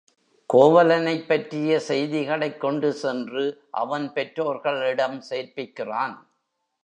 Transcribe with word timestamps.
கோவலனைப் 0.53 1.27
பற்றிய 1.27 1.79
செய்திகளைக் 1.79 2.59
கொண்டு 2.59 2.93
சென்று 2.93 3.67
அவன் 3.71 4.13
பெற்றோர்களிடம் 4.13 5.21
சேர்ப்பிக் 5.29 5.75
கிறான். 5.75 6.27